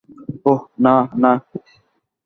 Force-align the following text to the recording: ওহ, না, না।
ওহ, 0.45 0.61
না, 0.79 0.93
না। 1.15 1.31